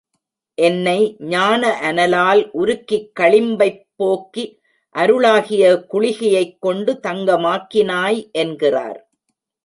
என்னை 0.57 0.99
ஞான 1.25 1.63
அனலால் 1.81 2.41
உருக்கிக் 2.53 3.11
களிம்பைப் 3.19 3.83
போக்கி 3.95 4.45
அருளாகிய 4.95 5.63
குளிகையைக் 5.91 6.57
கொண்டு 6.59 6.99
தங்க 6.99 7.37
மாக்கினாய் 7.37 8.19
என்கிறார். 8.31 8.99